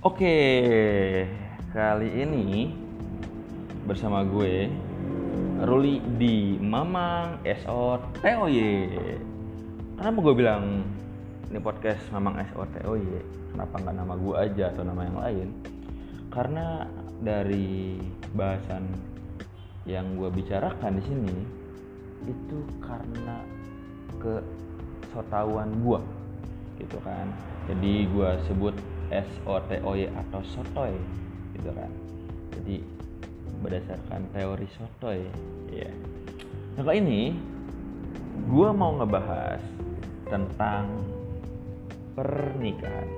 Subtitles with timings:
[0.00, 0.32] Oke,
[1.76, 2.72] kali ini
[3.84, 4.72] bersama gue
[5.60, 8.56] Ruli di Mamang SO TOY.
[10.00, 10.88] Kenapa gue bilang
[11.52, 13.04] ini podcast Mamang SO TOY?
[13.52, 15.48] Kenapa nggak nama gue aja atau nama yang lain?
[16.32, 16.88] Karena
[17.20, 18.00] dari
[18.32, 18.88] bahasan
[19.84, 21.36] yang gue bicarakan di sini
[22.24, 23.44] itu karena
[24.16, 24.40] ke
[25.12, 26.00] sotauan gue
[26.80, 27.28] gitu kan
[27.68, 28.72] jadi gue sebut
[29.10, 30.94] S O T O Y atau sotoy
[31.58, 31.90] gitu kan.
[32.56, 32.82] Jadi
[33.60, 35.20] berdasarkan teori sotoy
[35.68, 35.90] ya
[36.78, 37.22] nah kali ini
[38.48, 39.60] gue mau ngebahas
[40.30, 40.88] tentang
[42.16, 43.08] pernikahan.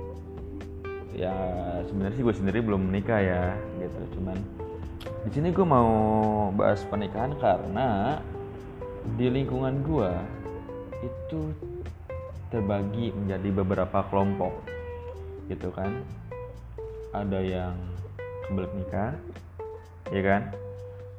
[1.13, 1.33] Ya
[1.85, 3.45] sebenarnya sih gue sendiri belum menikah ya
[3.79, 4.19] gitu.
[4.19, 4.37] Cuman
[5.23, 5.89] di sini gue mau
[6.51, 8.19] bahas pernikahan karena
[9.15, 10.11] di lingkungan gue
[11.05, 11.39] itu
[12.49, 14.72] terbagi menjadi beberapa kelompok
[15.47, 16.03] gitu kan.
[17.13, 17.75] Ada yang
[18.47, 19.11] kebelet nikah
[20.11, 20.41] ya kan?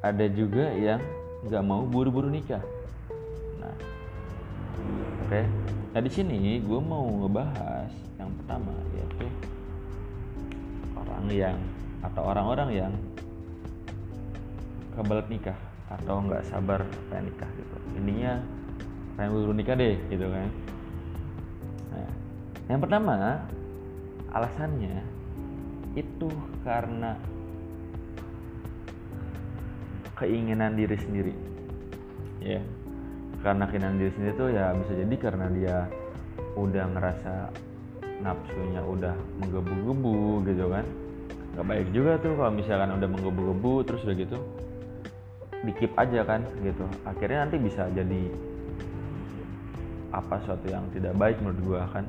[0.05, 1.01] Ada juga yang
[1.45, 2.61] nggak mau buru-buru nikah.
[3.61, 3.75] Nah
[5.25, 5.29] oke.
[5.29, 5.45] Okay.
[5.95, 7.87] nah di sini gue mau ngebahas
[8.19, 9.27] yang pertama yaitu
[10.97, 11.57] orang yang
[12.03, 12.93] atau orang-orang yang
[14.95, 15.57] kebelet nikah
[15.89, 16.81] atau nggak sabar
[17.13, 17.75] pengen nikah gitu.
[18.01, 18.33] Ininya
[19.15, 20.49] pengen buru nikah deh gitu kan.
[21.93, 22.09] Nah
[22.67, 23.13] yang pertama
[24.35, 24.99] alasannya
[25.95, 26.27] itu
[26.67, 27.15] karena
[30.19, 31.33] keinginan diri sendiri.
[32.43, 32.59] Ya.
[33.39, 35.77] Karena keinginan diri sendiri tuh ya bisa jadi karena dia
[36.59, 37.33] udah ngerasa
[38.19, 40.85] nafsunya udah menggebu-gebu gitu kan.
[41.55, 44.37] Nggak baik juga tuh kalau misalkan udah menggebu-gebu terus udah gitu
[45.63, 46.83] dikip aja kan gitu.
[47.07, 48.21] Akhirnya nanti bisa jadi
[50.11, 52.07] apa suatu yang tidak baik menurut gua kan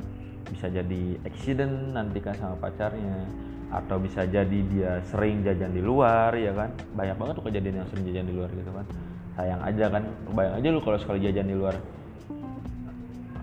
[0.51, 3.27] bisa jadi accident nanti kan sama pacarnya
[3.67, 6.71] atau bisa jadi dia sering jajan di luar ya kan?
[6.95, 8.87] Banyak banget tuh kejadian yang sering jajan di luar gitu kan.
[9.37, 11.75] Sayang aja kan bayang aja lu kalau sekali jajan di luar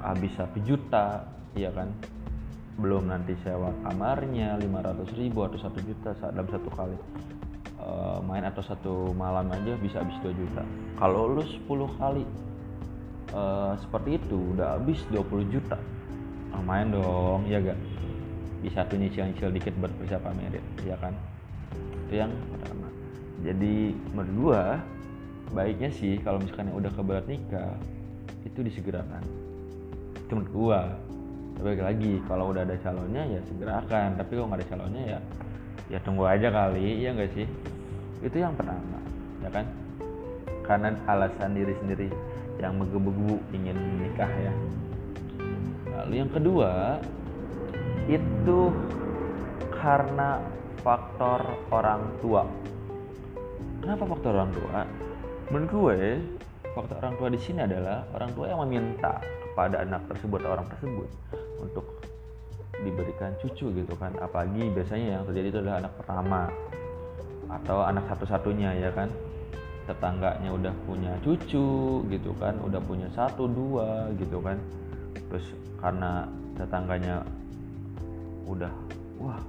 [0.03, 1.91] habis satu juta ya kan?
[2.79, 6.97] Belum nanti sewa kamarnya 500 ribu atau satu juta dalam satu kali.
[7.83, 10.63] Uh, main atau satu malam aja bisa habis 2 juta.
[10.95, 11.67] Kalau lu 10
[11.99, 12.23] kali
[13.35, 15.75] uh, seperti itu udah habis 20 juta
[16.55, 17.45] oh, main dong.
[17.49, 17.79] Ya gak?
[18.63, 21.11] Bisa tuh nyicil-nyicil dikit buat persiapan merit ya kan?
[22.07, 22.87] Itu yang pertama.
[23.43, 24.79] Jadi menurut
[25.51, 27.75] baiknya sih kalau misalkan yang udah keberat nikah
[28.47, 29.23] itu disegerakan.
[30.15, 30.81] Itu menurut gua.
[31.53, 34.15] Tapi lagi kalau udah ada calonnya ya segerakan.
[34.15, 35.19] Tapi kalau nggak ada calonnya ya
[35.91, 37.47] ya tunggu aja kali ya nggak sih?
[38.23, 38.99] Itu yang pertama
[39.43, 39.67] ya kan?
[40.63, 42.07] Karena alasan diri sendiri
[42.63, 44.53] yang menggebu-gebu ingin menikah ya
[45.97, 46.99] lalu yang kedua
[48.09, 48.59] itu
[49.79, 50.39] karena
[50.83, 51.39] faktor
[51.71, 52.43] orang tua.
[53.79, 54.79] Kenapa faktor orang tua?
[55.51, 55.99] Menurut gue
[56.75, 61.09] faktor orang tua di sini adalah orang tua yang meminta kepada anak tersebut orang tersebut
[61.59, 61.85] untuk
[62.83, 64.11] diberikan cucu gitu kan.
[64.19, 66.41] Apalagi biasanya yang terjadi itu adalah anak pertama
[67.47, 69.07] atau anak satu-satunya ya kan.
[69.83, 74.55] Tetangganya udah punya cucu gitu kan udah punya satu dua gitu kan
[75.33, 75.49] terus
[75.81, 77.25] karena tetangganya
[78.45, 78.69] udah
[79.17, 79.41] wah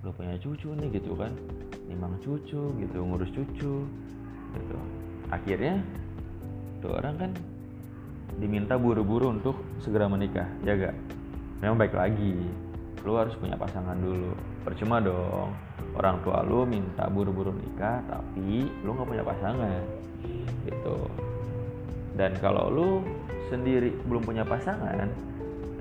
[0.00, 1.28] udah punya cucu nih gitu kan.
[1.84, 3.84] Nimang cucu gitu ngurus cucu
[4.56, 4.76] gitu.
[5.28, 5.84] Akhirnya
[6.80, 7.30] tuh orang kan
[8.40, 10.96] diminta buru-buru untuk segera menikah ya gak
[11.60, 12.40] memang baik lagi
[13.04, 14.32] lu harus punya pasangan dulu.
[14.64, 15.52] Percuma dong
[16.00, 19.84] orang tua lu minta buru-buru nikah tapi lu nggak punya pasangan
[20.64, 20.96] gitu
[22.18, 22.90] dan kalau lu
[23.50, 25.10] sendiri belum punya pasangan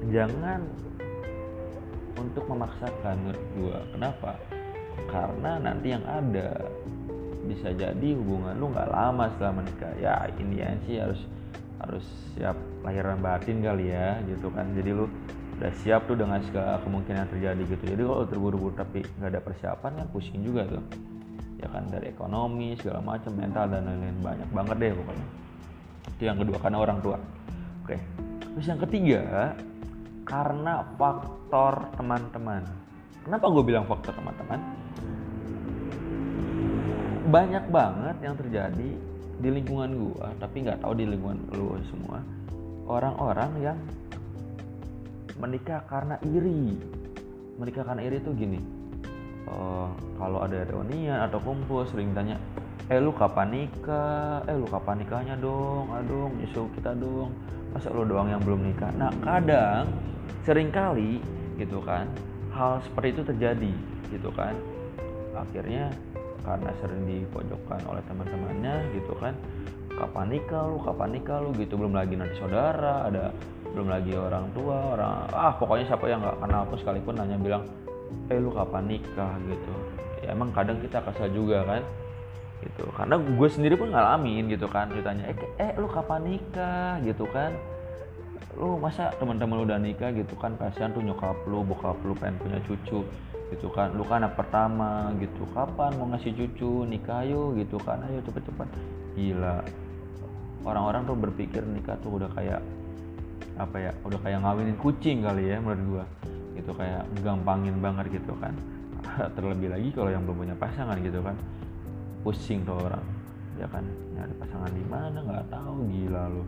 [0.10, 0.66] jangan
[2.20, 3.78] untuk memaksakan menurut gua.
[3.96, 4.32] Kenapa?
[5.08, 6.68] Karena nanti yang ada
[7.48, 9.94] bisa jadi hubungan lu nggak lama setelah menikah.
[9.98, 11.22] Ya ini ya sih harus
[11.80, 14.68] harus siap lahiran batin kali ya gitu kan.
[14.76, 15.08] Jadi lu
[15.60, 17.84] udah siap tuh dengan segala kemungkinan terjadi gitu.
[17.96, 20.84] Jadi kalau terburu-buru tapi nggak ada persiapan kan pusing juga tuh.
[21.60, 24.18] Ya kan dari ekonomi segala macam mental dan lain-lain.
[24.24, 25.28] Banyak banget deh pokoknya
[26.20, 27.16] itu yang kedua karena orang tua.
[27.88, 27.96] Oke.
[28.44, 29.56] Terus yang ketiga
[30.28, 32.68] karena faktor teman-teman.
[33.24, 34.60] Kenapa gue bilang faktor teman-teman?
[37.32, 38.90] Banyak banget yang terjadi
[39.40, 42.20] di lingkungan gue tapi nggak tahu di lingkungan lu semua.
[42.84, 43.78] Orang-orang yang
[45.40, 46.76] menikah karena iri.
[47.56, 48.60] Menikah karena iri tuh gini.
[49.48, 49.88] Uh,
[50.20, 52.36] kalau ada reunian atau kumpul sering tanya
[52.90, 54.42] eh lu kapan nikah?
[54.50, 55.94] Eh lu kapan nikahnya dong?
[55.94, 57.30] Aduh nyusul kita dong.
[57.70, 58.90] Masa lu doang yang belum nikah?
[58.98, 59.86] Nah kadang
[60.42, 61.22] sering kali
[61.62, 62.10] gitu kan
[62.50, 63.74] hal seperti itu terjadi
[64.10, 64.58] gitu kan.
[65.38, 65.94] Akhirnya
[66.42, 69.38] karena sering dipojokkan oleh teman-temannya gitu kan
[69.94, 70.82] kapan nikah lu?
[70.82, 71.54] Kapan nikah lu?
[71.54, 73.30] Gitu belum lagi nanti saudara ada
[73.70, 77.70] belum lagi orang tua orang ah pokoknya siapa yang nggak kenal pun sekalipun nanya bilang
[78.34, 79.38] eh lu kapan nikah?
[79.46, 79.74] Gitu.
[80.26, 81.86] Ya emang kadang kita kesal juga kan
[82.64, 82.86] gitu.
[82.96, 87.00] Karena gue sendiri pun ngalamin gitu kan ditanya eh, eh lu kapan nikah?
[87.04, 87.56] gitu kan.
[88.60, 90.12] Lu masa teman-teman lu udah nikah?
[90.12, 93.04] gitu kan kasihan tuh nyokap lu bokap lu pengen punya cucu.
[93.50, 95.10] gitu kan lu kan anak pertama.
[95.18, 96.84] gitu kapan mau ngasih cucu?
[96.86, 97.60] Nikah yuk.
[97.64, 98.68] gitu kan ayo cepet-cepet
[99.16, 99.64] gila.
[100.68, 102.60] Orang-orang tuh berpikir nikah tuh udah kayak
[103.60, 106.06] apa ya udah kayak ngawinin kucing kali ya menurut gua.
[106.60, 108.52] Gitu kayak gampangin banget gitu kan.
[109.40, 111.40] Terlebih lagi kalau yang belum punya pasangan gitu kan
[112.22, 113.06] pusing tuh orang
[113.60, 113.84] ya kan?
[114.16, 115.18] Nyari pasangan di mana?
[115.20, 116.44] Nggak tahu gila lu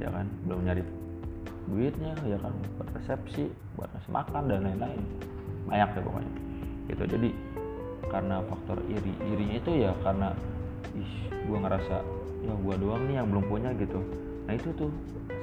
[0.00, 0.26] ya kan?
[0.48, 0.82] Belum nyari
[1.68, 2.52] duitnya ya kan?
[2.76, 5.02] Buat resepsi buat ngasih makan dan lain-lain.
[5.68, 6.32] Banyak ya pokoknya.
[6.92, 7.02] Gitu.
[7.08, 7.30] Jadi
[8.08, 10.28] karena faktor iri irinya itu ya karena
[10.94, 11.96] ih gue ngerasa
[12.44, 14.00] ya gue doang nih yang belum punya gitu.
[14.44, 14.92] Nah itu tuh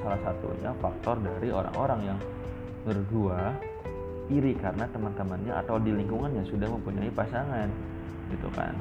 [0.01, 2.19] salah satunya faktor dari orang-orang yang
[2.85, 3.41] gue
[4.31, 7.67] iri karena teman-temannya atau di lingkungannya sudah mempunyai pasangan
[8.31, 8.73] gitu kan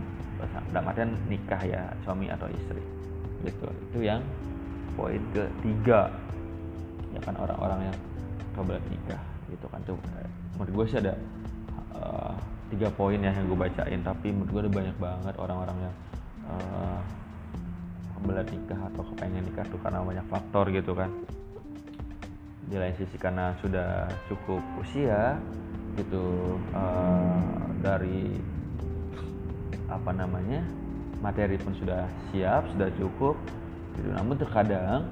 [0.71, 2.83] dalam nikah ya suami atau istri.
[3.45, 3.67] Gitu.
[3.91, 4.21] Itu yang
[4.95, 6.13] poin ketiga.
[7.11, 7.97] Ya kan orang-orang yang
[8.55, 9.81] kebelet nikah gitu kan.
[9.83, 9.99] Tuh
[10.57, 11.15] menurut gue sih ada
[11.97, 12.35] uh,
[12.71, 14.01] tiga poin ya yang gue bacain.
[14.05, 15.95] Tapi menurut gue ada banyak banget orang-orang yang
[16.47, 17.01] uh,
[18.19, 21.11] kebelet nikah atau kepengen nikah tuh karena banyak faktor gitu kan.
[22.71, 25.35] Di lain sisi karena sudah cukup usia
[25.99, 27.43] gitu uh,
[27.83, 28.39] dari
[29.91, 30.63] apa namanya
[31.21, 33.37] materi pun sudah siap sudah cukup
[33.99, 35.11] gitu namun terkadang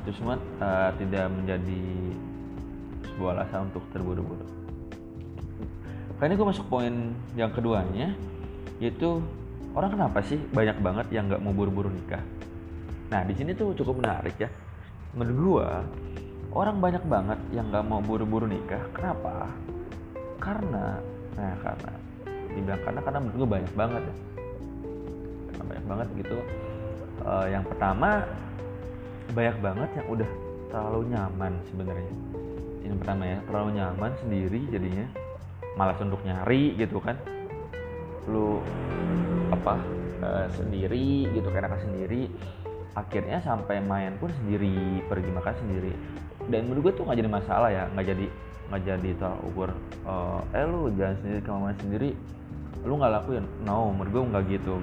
[0.00, 1.84] itu semua uh, tidak menjadi
[3.14, 4.42] sebuah alasan untuk terburu-buru.
[6.18, 6.94] Kali ini gue masuk poin
[7.38, 8.12] yang keduanya,
[8.82, 9.22] yaitu
[9.72, 12.22] orang kenapa sih banyak banget yang nggak mau buru-buru nikah?
[13.08, 14.50] Nah di sini tuh cukup menarik ya.
[15.14, 15.68] Menurut gue
[16.54, 18.82] orang banyak banget yang nggak mau buru-buru nikah.
[18.92, 19.46] Kenapa?
[20.42, 20.98] Karena,
[21.38, 21.92] nah karena
[22.54, 24.16] dibilang karena karena menurut gue banyak banget ya.
[25.50, 26.36] Karena banyak banget gitu.
[27.24, 28.10] Uh, yang pertama
[29.32, 30.30] banyak banget yang udah
[30.70, 32.14] terlalu nyaman sebenarnya.
[32.84, 35.06] Yang pertama ya terlalu nyaman sendiri jadinya.
[35.74, 37.18] Malas untuk nyari gitu kan.
[38.30, 38.62] Lu
[39.50, 39.78] apa
[40.22, 42.30] uh, sendiri gitu karena kan sendiri.
[42.94, 45.92] Akhirnya sampai main pun sendiri pergi makan sendiri.
[46.46, 48.26] Dan menurut gue tuh nggak jadi masalah ya nggak jadi
[48.68, 49.70] nggak jadi tolak ukur
[50.08, 52.10] uh, eh lu jangan sendiri main sendiri
[52.84, 53.44] lu nggak lakuin.
[53.64, 54.74] No menurut gue nggak gitu.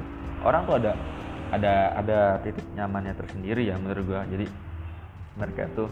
[0.41, 0.97] Orang tuh ada
[1.51, 4.23] ada ada titik nyamannya tersendiri ya menurut gua.
[4.25, 4.47] Jadi
[5.35, 5.91] mereka tuh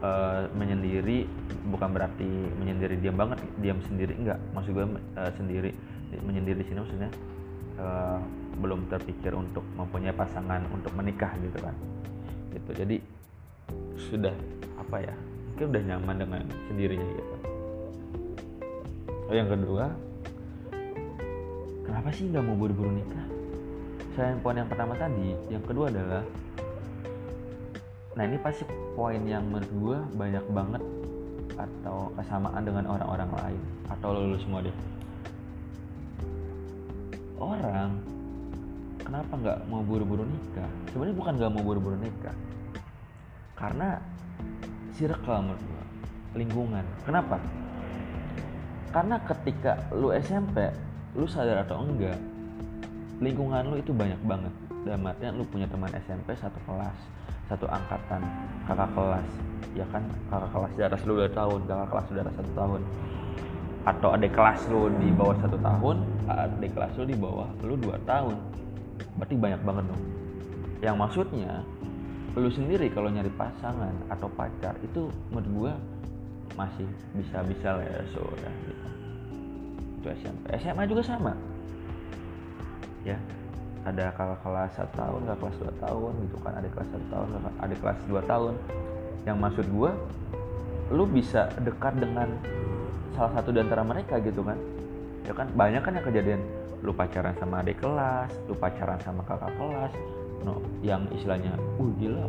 [0.00, 1.28] uh, menyendiri
[1.68, 4.88] bukan berarti menyendiri diam banget diam sendiri enggak maksud gua
[5.20, 5.76] uh, sendiri
[6.24, 7.10] menyendiri di sini maksudnya
[7.78, 8.18] uh,
[8.58, 11.76] belum terpikir untuk mempunyai pasangan untuk menikah gitu kan.
[12.50, 12.70] Gitu.
[12.74, 12.96] Jadi
[14.00, 14.34] sudah
[14.80, 15.14] apa ya
[15.52, 16.42] mungkin udah nyaman dengan
[16.72, 17.34] sendirinya gitu.
[19.28, 19.92] Oh yang kedua
[21.90, 23.26] kenapa sih nggak mau buru-buru nikah?
[24.14, 26.22] Selain poin yang pertama tadi yang kedua adalah
[28.14, 28.62] nah ini pasti
[28.94, 30.82] poin yang menurut gue banyak banget
[31.58, 33.62] atau kesamaan dengan orang-orang lain.
[33.90, 34.76] Atau lo semua deh.
[37.42, 37.98] Orang
[39.02, 40.70] kenapa nggak mau buru-buru nikah?
[40.94, 42.36] Sebenarnya bukan nggak mau buru-buru nikah.
[43.58, 43.98] Karena
[44.94, 45.84] circle menurut gue
[46.38, 46.86] lingkungan.
[47.02, 47.42] Kenapa?
[48.94, 50.70] Karena ketika lu SMP
[51.18, 52.18] lu sadar atau enggak
[53.18, 54.52] lingkungan lu itu banyak banget.
[54.86, 56.98] Dalam artian lu punya teman SMP satu kelas
[57.50, 58.22] satu angkatan
[58.64, 59.28] kakak kelas
[59.74, 60.02] ya kan?
[60.30, 62.80] Kakak kelas di atas lu dua tahun kakak kelas di atas satu tahun.
[63.80, 65.96] Atau adik kelas lu di bawah satu tahun
[66.30, 68.36] adik kelas lu di bawah lu dua tahun.
[69.18, 70.02] Berarti banyak banget dong.
[70.80, 71.52] Yang maksudnya
[72.38, 75.72] lu sendiri kalau nyari pasangan atau pacar itu menurut gua
[76.54, 76.86] masih
[77.18, 78.86] bisa-bisa lah ya so ya gitu
[80.00, 81.32] itu SMP SMA juga sama.
[83.04, 83.20] Ya
[83.84, 87.28] ada kakak kelas satu tahun kakak kelas dua tahun gitu kan ada kelas satu tahun
[87.60, 88.54] ada kelas dua tahun.
[89.28, 89.90] Yang maksud gue
[90.90, 92.28] lu bisa dekat dengan
[93.12, 94.56] salah satu di antara mereka gitu kan.
[95.28, 96.40] Ya kan banyak kan yang kejadian
[96.80, 99.92] lu pacaran sama adik kelas lu pacaran sama kakak kelas.
[100.40, 102.24] No yang istilahnya uh gila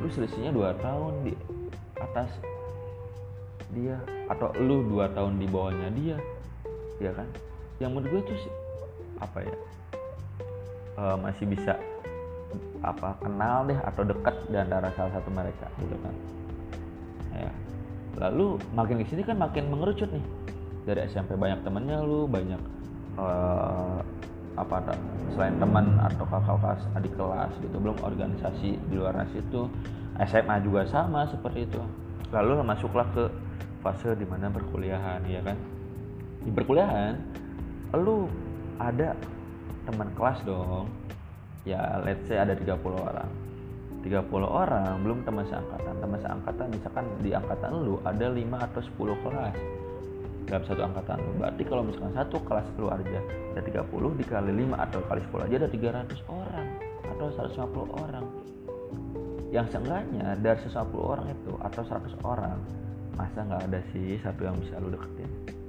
[0.00, 1.34] lu selisihnya dua tahun di
[1.98, 2.30] atas
[3.70, 6.16] dia atau lu dua tahun di bawahnya dia
[7.00, 7.26] ya kan?
[7.80, 8.38] Yang menurut gue tuh
[9.20, 9.56] apa ya
[11.00, 11.76] uh, masih bisa
[12.80, 16.14] apa kenal deh atau dekat di antara salah satu mereka gitu kan?
[17.36, 17.52] Ya.
[18.28, 20.24] Lalu makin ke sini kan makin mengerucut nih.
[20.84, 22.60] Dari SMP banyak temennya lu banyak
[23.20, 24.00] uh,
[24.58, 24.92] apa
[25.32, 29.70] selain teman atau kakak kelas adik kelas gitu belum organisasi di luar situ
[30.20, 31.80] SMA juga sama seperti itu.
[32.34, 33.30] Lalu masuklah ke
[33.80, 35.56] fase di mana perkuliahan ya kan
[36.40, 37.14] di perkuliahan
[38.00, 38.24] lu
[38.80, 39.12] ada
[39.84, 40.88] teman kelas dong.
[41.68, 43.28] Ya let's say ada 30 orang.
[44.00, 45.94] 30 orang belum teman seangkatan.
[46.00, 49.56] Teman seangkatan misalkan di angkatan lu ada 5 atau 10 kelas.
[50.48, 53.20] Dalam satu angkatan berarti kalau misalkan satu kelas lu aja
[53.54, 56.66] ada 30 dikali 5 atau kali 10 aja ada 300 orang
[57.04, 58.26] atau 150 orang.
[59.52, 62.58] Yang seenggaknya dari 150 orang itu atau 100 orang
[63.20, 65.59] masa nggak ada sih satu yang bisa lu deketin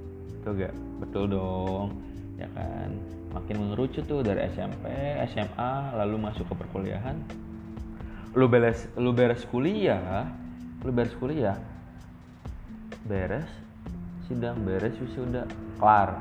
[0.42, 0.74] itu gak?
[0.98, 2.02] Betul dong
[2.34, 2.90] ya kan?
[3.30, 4.90] Makin mengerucut tuh dari SMP
[5.30, 7.14] SMA lalu masuk ke perkuliahan.
[8.34, 10.26] Lu beres lu beres kuliah
[10.82, 11.54] lu beres kuliah.
[13.06, 13.46] Beres
[14.26, 15.46] sidang beres sudah
[15.78, 16.18] kelar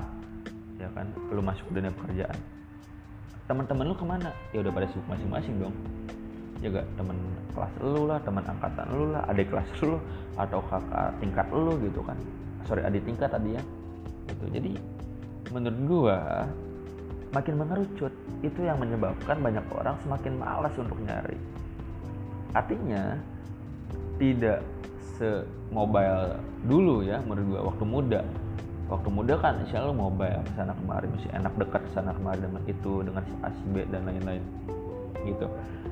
[0.77, 1.09] ya kan?
[1.33, 2.37] Lu masuk ke dunia pekerjaan.
[3.49, 4.29] Teman-teman lu ke mana?
[4.53, 5.73] Ya udah pada sibuk masing-masing dong.
[6.61, 6.85] Ya gak?
[6.93, 7.17] Teman
[7.57, 9.97] kelas lu lah teman angkatan lu lah adik kelas lu
[10.37, 12.15] atau kakak tingkat lu gitu kan.
[12.69, 13.63] Sorry adik tingkat tadi ya
[14.31, 14.45] gitu.
[14.51, 14.71] Jadi
[15.51, 16.47] menurut gua
[17.31, 21.37] makin mengerucut itu yang menyebabkan banyak orang semakin malas untuk nyari.
[22.51, 23.15] Artinya
[24.19, 24.59] tidak
[25.15, 26.35] se-mobile
[26.67, 28.21] dulu ya menurut gua waktu muda.
[28.91, 32.93] Waktu muda kan insya Allah mobile sana kemari masih enak dekat sana kemari dengan itu
[33.07, 33.49] dengan si A
[33.87, 34.43] dan lain-lain
[35.23, 35.47] gitu.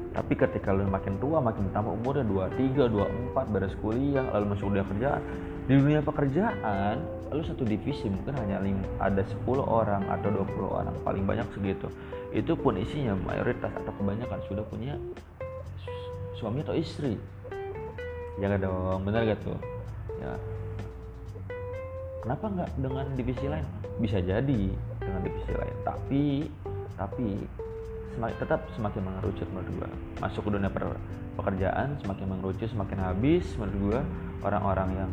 [0.10, 2.90] Tapi ketika lu makin tua makin bertambah umurnya 23,
[3.38, 5.22] 24 beres kuliah lalu masuk dunia kerjaan
[5.70, 6.98] di dunia pekerjaan
[7.30, 8.58] lalu satu divisi mungkin hanya
[8.98, 11.86] ada 10 orang atau 20 orang paling banyak segitu.
[12.34, 14.98] Itu pun isinya mayoritas atau kebanyakan sudah punya
[16.42, 17.22] suami atau istri.
[18.42, 19.06] Ya gak dong?
[19.06, 19.62] Bener gak tuh?
[20.18, 20.34] Ya.
[22.26, 23.66] Kenapa nggak dengan divisi lain?
[24.02, 24.62] Bisa jadi
[24.98, 26.24] dengan divisi lain tapi
[26.98, 27.28] tapi
[28.18, 29.90] semakin, tetap semakin mengerucut menurut gua.
[30.18, 30.74] Masuk ke dunia
[31.38, 34.00] pekerjaan semakin mengerucut semakin habis menurut gua
[34.50, 35.12] orang-orang yang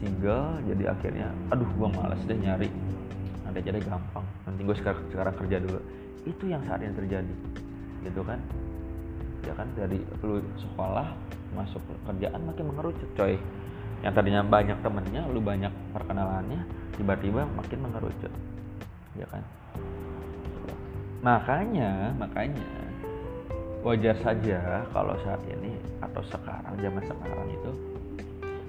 [0.00, 2.68] single jadi akhirnya aduh gua malas deh nyari.
[3.46, 4.26] Nanti jadi gampang.
[4.44, 5.80] Nanti gue sekarang, sekarang kerja dulu.
[6.26, 7.34] Itu yang saat ini terjadi
[8.04, 8.38] gitu kan?
[9.46, 11.14] Ya kan dari lu sekolah
[11.54, 13.38] masuk kerjaan makin mengerucut coy.
[14.04, 16.60] Yang tadinya banyak temennya lu banyak perkenalannya
[16.98, 18.32] tiba-tiba makin mengerucut.
[19.14, 19.42] Ya kan?
[21.22, 22.66] Makanya makanya
[23.86, 27.70] wajar saja kalau saat ini atau sekarang zaman sekarang itu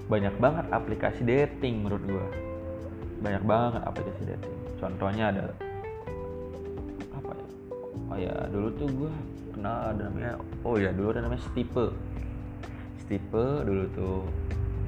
[0.08, 2.26] banyak banget aplikasi dating menurut gua.
[3.20, 4.56] Banyak banget aplikasi dating.
[4.80, 5.44] Contohnya ada
[7.12, 7.46] apa ya?
[8.08, 9.12] Oh ya dulu tuh gua
[9.52, 10.32] kenal ada namanya
[10.64, 11.86] oh ya dulu ada namanya Stipe
[13.02, 14.18] Stipe dulu tuh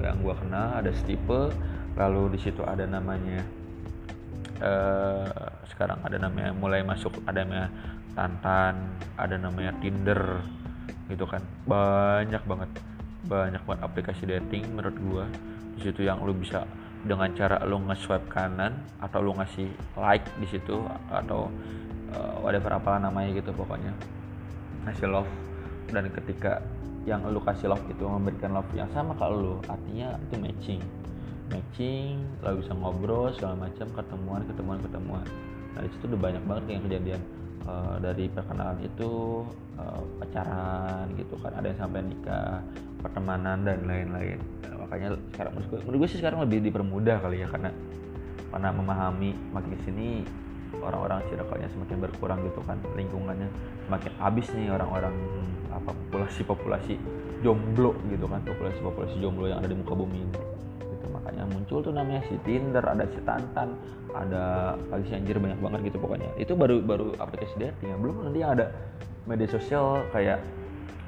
[0.01, 1.51] yang gua kenal ada Stipe
[1.99, 3.43] lalu di situ ada namanya
[4.63, 7.69] uh, sekarang ada namanya mulai masuk ada namanya
[8.11, 8.75] Tantan
[9.15, 10.43] ada namanya Tinder
[11.07, 11.43] gitu kan.
[11.67, 12.69] Banyak banget
[13.31, 15.25] banyak banget aplikasi dating menurut gua.
[15.79, 16.67] Di situ yang lu bisa
[17.07, 21.47] dengan cara lu nge-swipe kanan atau lu ngasih like di situ atau
[22.13, 23.95] uh, whatever apa namanya gitu pokoknya.
[24.83, 25.31] Ngasih love
[25.89, 26.59] dan ketika
[27.07, 30.81] yang lu kasih love itu memberikan love yang sama ke lu artinya itu matching.
[31.49, 35.25] Matching lalu bisa ngobrol segala macam ketemuan ketemuan ketemuan.
[35.71, 37.21] Nah itu udah banyak banget yang kejadian
[37.65, 39.43] uh, dari perkenalan itu
[39.77, 42.61] uh, pacaran gitu kan ada yang sampai nikah
[43.01, 44.37] pertemanan dan lain-lain.
[44.65, 47.73] Nah, makanya sekarang menurut gue, sih sekarang lebih dipermudah kali ya karena
[48.51, 50.27] karena memahami makin sini
[50.79, 53.47] orang-orang circle-nya semakin berkurang gitu kan lingkungannya
[53.87, 55.15] semakin habis nih orang-orang
[55.71, 56.93] apa populasi populasi
[57.43, 60.50] jomblo gitu kan populasi populasi jomblo yang ada di muka bumi ini
[61.41, 63.73] makanya muncul tuh namanya si Tinder ada si Tantan
[64.13, 66.29] ada lagi si Anjir banyak banget gitu pokoknya.
[66.37, 67.97] Itu baru baru aplikasi dating ya.
[67.97, 68.69] Belum nanti yang ada
[69.25, 70.37] media sosial kayak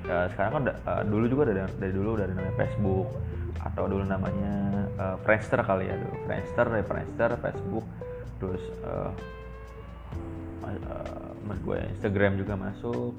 [0.03, 3.07] ya sekarang kan uh, dulu juga dari, dari dulu dari namanya Facebook
[3.61, 4.53] atau dulu namanya
[4.97, 5.95] uh, Friendster kali ya.
[6.01, 7.85] Dulu Friendster dari Friendster Facebook
[8.41, 9.13] terus uh,
[10.65, 13.13] uh, gue Instagram juga masuk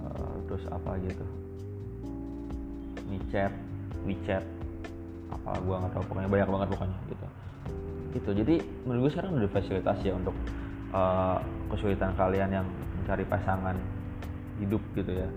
[0.00, 1.26] uh, terus apa gitu
[3.10, 3.52] WeChat
[4.06, 4.61] WeChat
[5.32, 7.26] apa gue nggak tahu pokoknya banyak banget pokoknya gitu.
[8.12, 10.36] Gitu jadi menurut gue sekarang udah fasilitas ya untuk
[10.92, 11.38] uh,
[11.72, 12.66] kesulitan kalian yang
[13.00, 13.76] mencari pasangan
[14.60, 15.28] hidup gitu ya.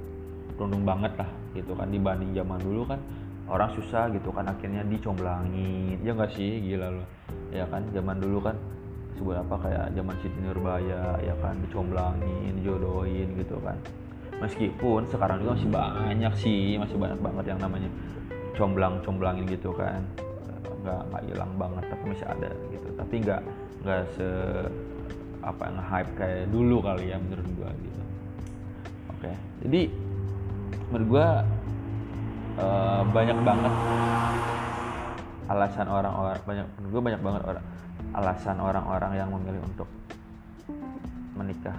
[0.56, 3.00] Beruntung banget lah gitu kan dibanding zaman dulu kan
[3.48, 6.00] orang susah gitu kan akhirnya dicomblangin.
[6.04, 6.60] Ya nggak sih?
[6.62, 7.08] Gila loh.
[7.56, 8.56] Ya kan zaman dulu kan
[9.16, 13.80] sebut apa kayak zaman Siti Nurbaya ya kan dicomblangin dijodohin gitu kan.
[14.44, 17.88] Meskipun sekarang juga masih banyak sih masih banyak banget yang namanya
[18.56, 20.02] comblang-comblangin gitu kan.
[20.82, 22.88] Nggak nggak hilang banget tapi masih ada gitu.
[22.96, 23.42] Tapi nggak
[23.86, 24.28] nggak se
[25.46, 28.02] apa nge hype kayak dulu kali ya menurut gua gitu.
[29.14, 29.32] Oke
[29.62, 29.82] jadi
[30.90, 31.28] menurut gua
[32.58, 33.74] uh, banyak banget
[35.46, 37.66] alasan orang-orang banyak menurut gua banyak banget orang
[38.18, 39.90] alasan orang-orang yang memilih untuk
[41.38, 41.78] menikah.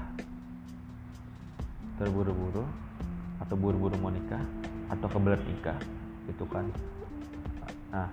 [1.99, 2.63] Terburu-buru
[3.43, 4.43] atau buru-buru mau nikah
[4.95, 5.75] atau kebelet nikah
[6.27, 6.67] gitu kan.
[7.95, 8.11] Nah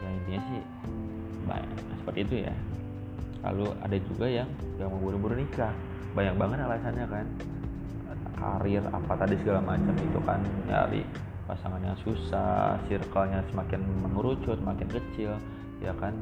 [0.00, 0.60] yang intinya sih
[1.44, 2.54] banyak seperti itu ya.
[3.40, 5.72] Lalu ada juga yang yang mau buru-buru nikah.
[6.12, 7.26] Banyak banget alasannya kan.
[8.40, 10.40] Karir apa tadi segala macam itu kan.
[10.68, 11.02] Nyari
[11.44, 15.32] pasangan yang susah circle-nya semakin mengerucut semakin kecil
[15.80, 16.12] ya kan.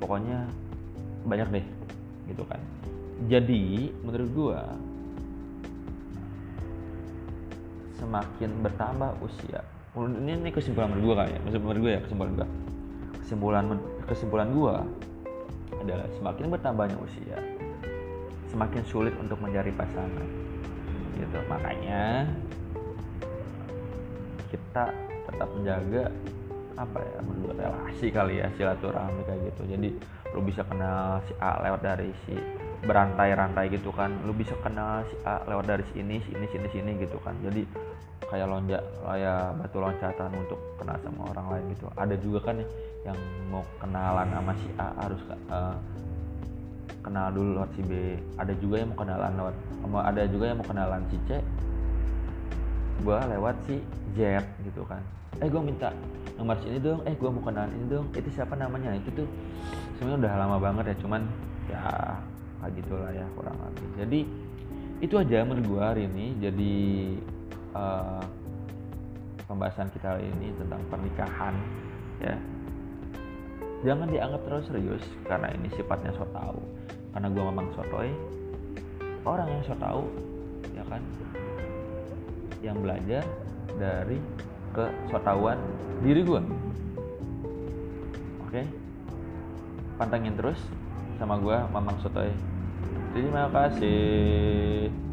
[0.00, 0.44] Pokoknya
[1.24, 1.66] banyak deh
[2.28, 2.60] gitu kan.
[3.30, 4.60] Jadi menurut gua
[8.04, 9.64] semakin bertambah usia.
[9.96, 11.40] Ini, ini kesimpulan menurut gue kali ya?
[11.48, 12.48] Menurut gue ya kesimpulan gue
[13.24, 13.64] kesimpulan
[14.04, 14.76] kesimpulan gue
[15.80, 17.40] adalah semakin bertambahnya usia
[18.52, 20.28] semakin sulit untuk mencari pasangan.
[21.18, 21.38] Gitu.
[21.50, 22.30] Makanya
[24.52, 24.92] kita
[25.26, 26.12] tetap menjaga
[26.74, 29.62] apa ya menurut relasi kali ya silaturahmi kayak gitu.
[29.72, 29.88] Jadi
[30.36, 32.38] lu bisa kenal si A lewat dari si
[32.84, 34.12] berantai-rantai gitu kan.
[34.24, 37.34] Lu bisa kenal si A lewat dari sini sini sini sini gitu kan.
[37.40, 37.64] Jadi
[38.24, 41.86] kayak lonjak kayak batu loncatan untuk kenal sama orang lain gitu.
[41.96, 42.56] Ada juga kan
[43.04, 43.18] yang
[43.52, 45.20] mau kenalan sama si A harus
[45.52, 45.76] uh,
[47.04, 47.92] kenal dulu lewat si B.
[48.40, 49.54] Ada juga yang mau kenalan lewat
[50.04, 51.30] ada juga yang mau kenalan si C.
[53.04, 53.82] Gua lewat si
[54.16, 55.02] Z gitu kan.
[55.42, 55.90] Eh gue minta
[56.38, 57.02] nomor sini dong.
[57.04, 58.06] Eh gue mau kenalan ini dong.
[58.14, 58.94] Itu siapa namanya?
[58.94, 59.28] Itu tuh
[59.98, 61.22] sebenarnya udah lama banget ya cuman
[61.70, 61.82] ya
[62.64, 63.88] kayak gitulah ya kurang lebih.
[64.00, 64.20] Jadi
[65.04, 66.26] itu aja menurut gue hari ini.
[66.40, 66.74] Jadi
[67.76, 68.24] uh,
[69.44, 71.54] pembahasan kita hari ini tentang pernikahan
[72.24, 72.36] ya.
[73.84, 76.56] Jangan dianggap terlalu serius karena ini sifatnya so tau
[77.12, 78.08] karena gue memang sotoy
[79.28, 80.08] orang yang so tau
[80.72, 81.04] ya kan?
[82.64, 83.22] Yang belajar
[83.76, 84.16] dari
[84.72, 85.60] ke sotauan
[86.00, 86.40] diri gue
[88.48, 88.62] oke?
[90.00, 90.56] Pantengin terus
[91.20, 92.32] sama gue Mamang Sotoy
[93.14, 95.03] Terima kasih.